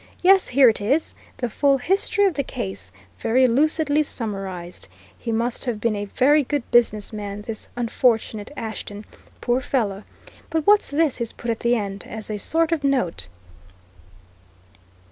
[0.23, 5.65] Yes, here it is the full history of the case, very lucidly summarized; he must
[5.65, 9.05] have been a very good business man, this unfortunate Ashton,
[9.41, 10.01] poor fellow!
[10.49, 13.27] But what's this he's put at the end, as a sort of note?"